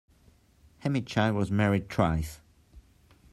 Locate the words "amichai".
0.83-1.31